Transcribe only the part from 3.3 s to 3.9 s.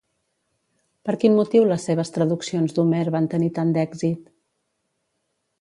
tenir tant